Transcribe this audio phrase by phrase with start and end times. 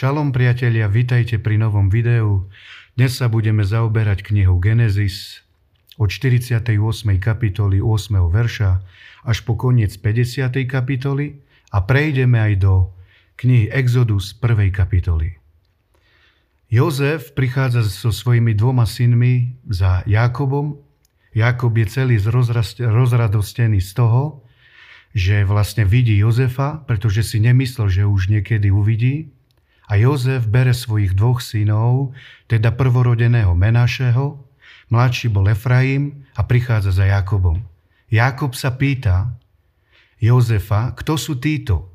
[0.00, 2.48] Šalom priatelia, vitajte pri novom videu.
[2.96, 5.44] Dnes sa budeme zaoberať knihou Genesis
[6.00, 6.72] od 48.
[7.20, 8.16] kapitoly 8.
[8.32, 8.80] verša
[9.28, 10.56] až po koniec 50.
[10.64, 11.44] kapitoly
[11.76, 12.96] a prejdeme aj do
[13.44, 14.72] knihy Exodus 1.
[14.72, 15.36] kapitoly.
[16.72, 20.80] Jozef prichádza so svojimi dvoma synmi za Jakobom.
[21.36, 22.16] Jakob je celý
[22.80, 24.48] rozradostený z toho,
[25.12, 29.36] že vlastne vidí Jozefa, pretože si nemyslel, že už niekedy uvidí.
[29.90, 32.14] A Jozef bere svojich dvoch synov,
[32.46, 34.38] teda prvorodeného Menašeho,
[34.94, 37.58] mladší bol Efraim a prichádza za Jakobom.
[38.06, 39.34] Jakob sa pýta
[40.22, 41.90] Jozefa, kto sú títo?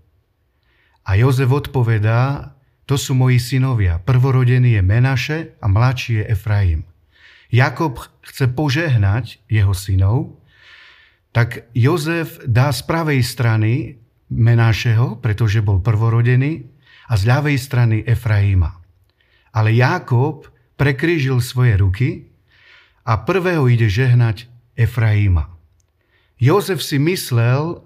[1.08, 2.52] A Jozef odpovedá,
[2.84, 4.04] to sú moji synovia.
[4.04, 6.82] Prvorodený je Menaše a mladší je Efraim.
[7.48, 7.96] Jakob
[8.28, 10.44] chce požehnať jeho synov,
[11.32, 13.72] tak Jozef dá z pravej strany
[14.32, 16.75] Menášeho, pretože bol prvorodený,
[17.06, 18.82] a z ľavej strany Efraíma.
[19.56, 22.10] Ale Jákob prekrížil svoje ruky
[23.06, 25.54] a prvého ide žehnať Efraíma.
[26.36, 27.80] Jozef si myslel,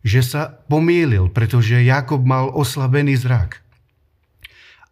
[0.00, 3.60] že sa pomýlil, pretože Jakob mal oslabený zrak.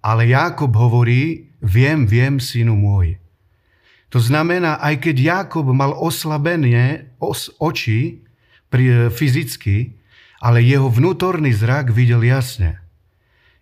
[0.03, 3.23] Ale Jákob hovorí, viem, viem, synu môj.
[4.13, 8.21] To znamená, aj keď Jákob mal oslabené os, oči
[9.09, 9.97] fyzicky,
[10.43, 12.82] ale jeho vnútorný zrak videl jasne.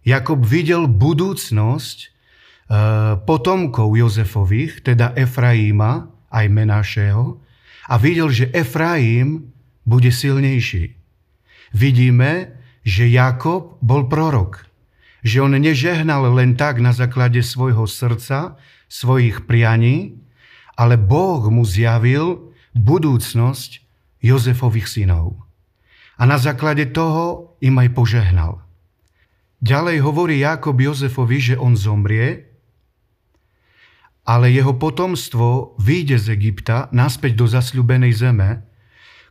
[0.00, 2.08] Jakob videl budúcnosť e,
[3.28, 7.36] potomkov Jozefových, teda Efraíma, aj Menášeho,
[7.90, 9.50] a videl, že Efraím
[9.82, 10.94] bude silnejší.
[11.74, 14.64] Vidíme, že Jakob bol prorok,
[15.20, 18.56] že on nežehnal len tak na základe svojho srdca,
[18.88, 20.16] svojich prianí,
[20.80, 23.84] ale Boh mu zjavil budúcnosť
[24.24, 25.36] Jozefových synov.
[26.20, 28.60] A na základe toho im aj požehnal.
[29.60, 32.48] Ďalej hovorí Jakob Jozefovi, že on zomrie,
[34.24, 38.64] ale jeho potomstvo vyjde z Egypta naspäť do zasľúbenej zeme,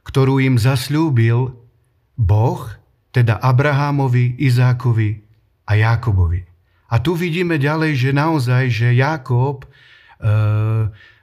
[0.05, 1.53] ktorú im zasľúbil
[2.13, 2.61] Boh,
[3.09, 5.25] teda Abrahámovi, Izákovi
[5.65, 6.45] a Jákobovi.
[6.89, 9.67] A tu vidíme ďalej, že naozaj, že Jákob e,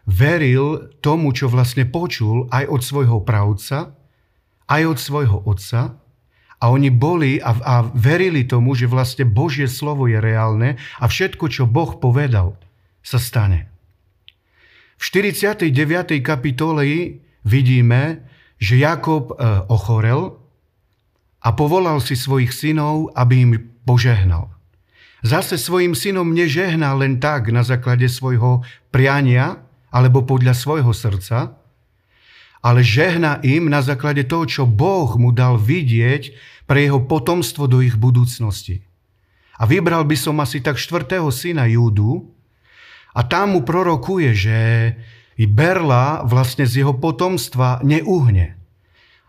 [0.07, 3.95] veril tomu, čo vlastne počul aj od svojho pravca,
[4.67, 5.99] aj od svojho otca,
[6.57, 11.53] a oni boli a, a verili tomu, že vlastne Božie slovo je reálne a všetko,
[11.53, 12.57] čo Boh povedal,
[13.05, 13.69] sa stane.
[14.97, 15.69] V 49.
[16.25, 18.25] kapitole vidíme,
[18.57, 20.41] že Jakob e, ochorel
[21.45, 23.53] a povolal si svojich synov, aby im
[23.85, 24.57] požehnal.
[25.21, 29.61] Zase svojim synom nežehnal len tak na základe svojho priania
[29.93, 31.61] alebo podľa svojho srdca,
[32.67, 36.35] ale žehna im na základe toho, čo Boh mu dal vidieť
[36.67, 38.83] pre jeho potomstvo do ich budúcnosti.
[39.63, 42.27] A vybral by som asi tak štvrtého syna Júdu
[43.15, 44.59] a tam mu prorokuje, že
[45.39, 48.59] i Berla vlastne z jeho potomstva neuhne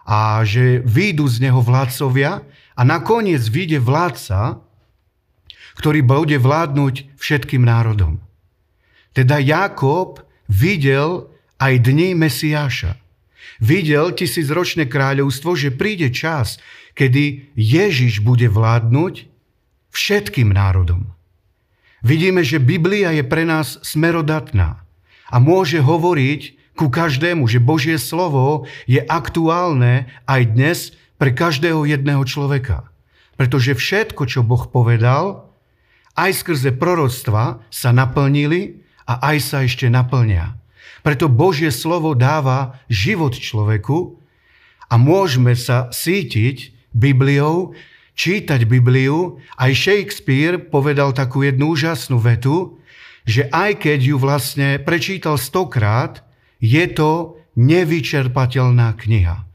[0.07, 2.41] a že výjdu z neho vládcovia
[2.73, 4.65] a nakoniec vyjde vládca,
[5.77, 8.17] ktorý bude vládnuť všetkým národom.
[9.13, 11.29] Teda Jakob videl
[11.61, 13.06] aj dni Mesiáša.
[13.57, 16.61] Videl tisícročné kráľovstvo, že príde čas,
[16.93, 19.29] kedy Ježiš bude vládnuť
[19.93, 21.13] všetkým národom.
[22.05, 24.85] Vidíme, že Biblia je pre nás smerodatná
[25.27, 30.77] a môže hovoriť ku každému, že Božie slovo je aktuálne aj dnes
[31.17, 32.85] pre každého jedného človeka.
[33.33, 35.49] Pretože všetko, čo Boh povedal,
[36.13, 40.57] aj skrze proroctva sa naplnili a aj sa ešte naplnia.
[41.01, 44.19] Preto Božie slovo dáva život človeku
[44.87, 47.77] a môžeme sa sítiť Bibliou,
[48.17, 49.37] čítať Bibliu.
[49.55, 52.81] Aj Shakespeare povedal takú jednu úžasnú vetu,
[53.27, 56.23] že aj keď ju vlastne prečítal stokrát,
[56.57, 59.45] je to nevyčerpateľná kniha.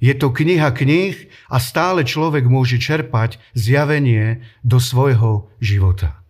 [0.00, 6.20] Je to kniha knih a stále človek môže čerpať zjavenie do svojho života.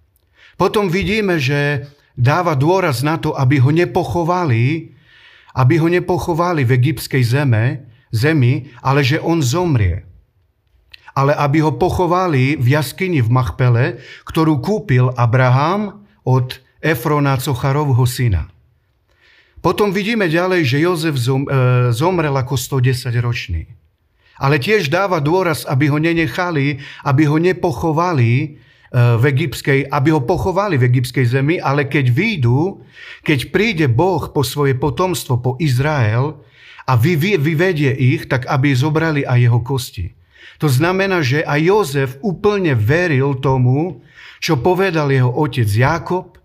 [0.59, 4.95] Potom vidíme, že dáva dôraz na to, aby ho nepochovali,
[5.55, 10.07] aby ho nepochovali v egyptskej zeme, zemi, ale že on zomrie.
[11.15, 18.47] Ale aby ho pochovali v jaskyni v Machpele, ktorú kúpil Abraham od Efrona Cocharovho syna.
[19.61, 21.23] Potom vidíme ďalej, že Jozef e,
[21.93, 23.69] zomrel ako 110 ročný.
[24.41, 28.57] Ale tiež dáva dôraz, aby ho nenechali, aby ho nepochovali
[28.91, 32.83] v egyptskej, aby ho pochovali v egyptskej zemi, ale keď výjdu,
[33.23, 36.43] keď príde Boh po svoje potomstvo, po Izrael
[36.91, 40.07] a vy, vy, vyvedie ich, tak aby zobrali aj jeho kosti.
[40.59, 44.03] To znamená, že aj Jozef úplne veril tomu,
[44.43, 46.37] čo povedal jeho otec Jakob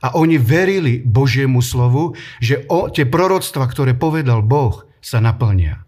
[0.00, 5.84] a oni verili Božiemu slovu, že o, tie proroctva, ktoré povedal Boh, sa naplnia.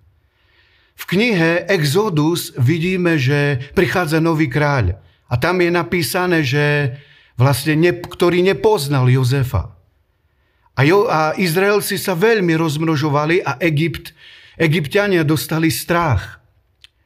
[0.98, 4.98] V knihe Exodus vidíme, že prichádza nový kráľ.
[5.28, 6.96] A tam je napísané, že
[7.36, 9.76] vlastne ne, ktorý nepoznal Jozefa.
[10.78, 14.14] A, jo, a Izraelci sa veľmi rozmnožovali a Egypt,
[14.54, 16.38] egyptiania dostali strach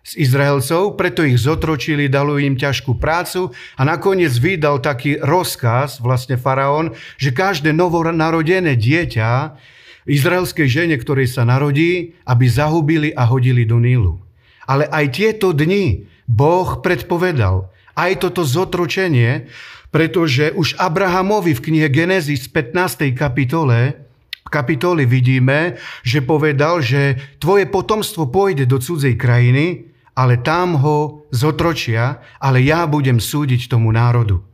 [0.03, 6.37] z Izraelcov, preto ich zotročili, dalo im ťažkú prácu a nakoniec vydal taký rozkaz, vlastne
[6.37, 9.57] faraón, že každé novonarodené dieťa
[10.05, 14.21] izraelskej žene, ktorej sa narodí, aby zahubili a hodili do Nílu.
[14.69, 19.49] Ale aj tieto dni Boh predpovedal, aj toto zotročenie,
[19.93, 23.13] pretože už Abrahamovi v knihe Genesis 15.
[23.13, 24.09] kapitole
[24.53, 32.21] kapitoli vidíme, že povedal, že tvoje potomstvo pôjde do cudzej krajiny ale tam ho zotročia,
[32.37, 34.45] ale ja budem súdiť tomu národu.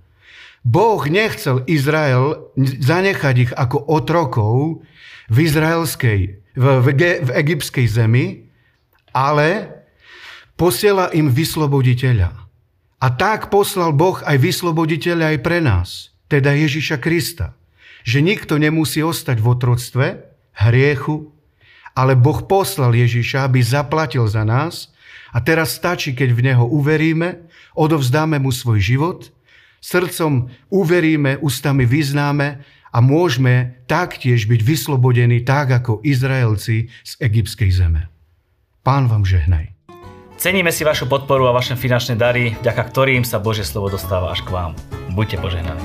[0.62, 4.82] Boh nechcel Izrael zanechať ich ako otrokov
[5.30, 6.20] v izraelskej,
[6.54, 6.86] v, v,
[7.24, 8.46] v egyptskej zemi,
[9.14, 9.70] ale
[10.58, 12.47] posiela im vysloboditeľa.
[12.98, 17.54] A tak poslal Boh aj vysloboditeľa aj pre nás, teda Ježiša Krista.
[18.02, 20.06] Že nikto nemusí ostať v otroctve,
[20.58, 21.30] hriechu,
[21.94, 24.90] ale Boh poslal Ježiša, aby zaplatil za nás
[25.30, 27.46] a teraz stačí, keď v Neho uveríme,
[27.78, 29.30] odovzdáme Mu svoj život,
[29.78, 38.10] srdcom uveríme, ústami vyznáme a môžeme taktiež byť vyslobodení tak, ako Izraelci z egyptskej zeme.
[38.82, 39.77] Pán vám žehnaj.
[40.38, 44.46] Ceníme si vašu podporu a vaše finančné dary, vďaka ktorým sa Božie slovo dostáva až
[44.46, 44.72] k vám.
[45.10, 45.82] Buďte požehnaní.